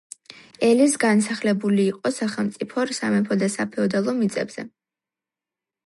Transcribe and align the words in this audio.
ელის 0.67 0.95
განსახლებული 1.03 1.85
იყო 1.91 2.13
სახელმწიფო, 2.17 2.87
სამეფო 3.01 3.39
და 3.45 3.51
საფეოდალო 3.59 4.17
მიწებზე. 4.25 4.69